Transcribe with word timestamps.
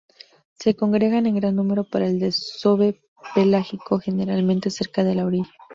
Se 0.57 0.73
congregan 0.75 1.27
en 1.27 1.35
gran 1.35 1.55
número 1.55 1.83
para 1.83 2.07
el 2.07 2.17
desove 2.17 3.03
pelágico, 3.35 3.99
generalmente 3.99 4.71
cerca 4.71 5.03
de 5.03 5.13
la 5.13 5.25
orilla. 5.27 5.51